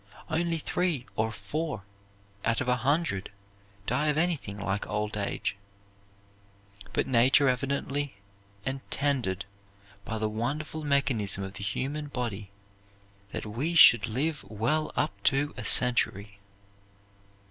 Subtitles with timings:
[0.31, 1.83] Only three or four
[2.43, 3.29] out of a hundred
[3.85, 5.55] die of anything like old age.
[6.91, 8.15] But Nature evidently
[8.65, 9.45] intended,
[10.03, 12.49] by the wonderful mechanism of the human body,
[13.31, 16.39] that we should live well up to a century.